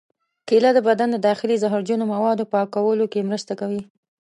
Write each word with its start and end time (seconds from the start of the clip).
کېله 0.47 0.69
د 0.73 0.79
بدن 0.87 1.09
د 1.11 1.17
داخلي 1.27 1.55
زهرجنو 1.63 2.05
موادو 2.13 2.49
پاکولو 2.53 3.05
کې 3.11 3.27
مرسته 3.29 3.53
کوي. 3.61 3.81